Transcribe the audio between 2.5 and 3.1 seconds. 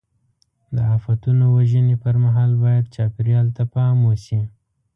باید